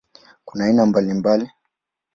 Kuna 0.45 0.63
aina 0.65 0.85
mbalimbali. 0.85 1.45